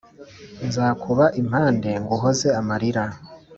Nzakuba 0.67 1.25
impande 1.41 1.89
nguhoze 2.01 2.47
amarira 2.59 3.03